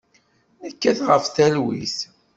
[0.65, 1.97] Nekkat ɣef talwit.